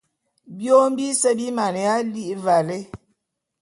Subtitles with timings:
[0.57, 2.79] Biôm bise bi maneya li'i valé.